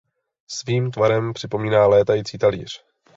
Svým 0.47 0.91
tvarem 0.91 1.33
připomíná 1.33 1.87
létající 1.87 2.37
talíř. 2.37 2.83